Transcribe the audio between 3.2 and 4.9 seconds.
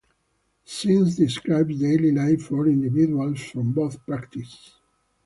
from both practices.